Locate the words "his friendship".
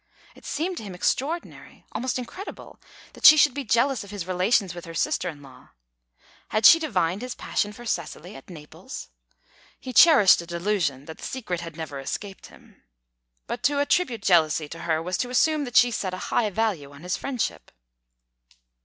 17.03-17.69